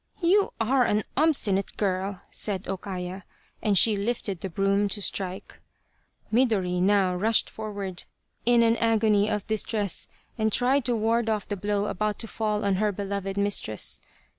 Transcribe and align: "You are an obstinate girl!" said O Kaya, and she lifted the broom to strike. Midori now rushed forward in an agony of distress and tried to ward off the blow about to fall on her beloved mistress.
"You 0.19 0.51
are 0.59 0.83
an 0.83 1.03
obstinate 1.15 1.77
girl!" 1.77 2.21
said 2.43 2.67
O 2.67 2.75
Kaya, 2.75 3.23
and 3.61 3.77
she 3.77 3.95
lifted 3.95 4.41
the 4.41 4.49
broom 4.49 4.87
to 4.89 4.99
strike. 4.99 5.59
Midori 6.33 6.81
now 6.81 7.13
rushed 7.13 7.51
forward 7.51 8.05
in 8.43 8.63
an 8.63 8.77
agony 8.77 9.29
of 9.29 9.45
distress 9.45 10.07
and 10.39 10.51
tried 10.51 10.85
to 10.85 10.95
ward 10.95 11.29
off 11.29 11.47
the 11.47 11.55
blow 11.55 11.85
about 11.85 12.17
to 12.17 12.27
fall 12.27 12.65
on 12.65 12.77
her 12.77 12.91
beloved 12.91 13.37
mistress. 13.37 14.01